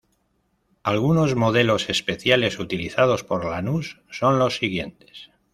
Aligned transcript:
Algunos 0.81 1.35
modelos 1.35 1.87
especiales 1.87 2.57
utilizados 2.57 3.23
por 3.23 3.45
Lanús 3.45 4.01
son 4.09 4.39
los 4.39 4.57
siguientes. 4.57 5.29